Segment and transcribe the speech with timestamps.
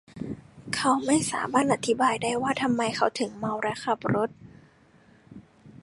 [0.75, 4.29] เขาไม่สามารถอธิบายได้ว่าทำไมเขาถึงเมาและขับรถ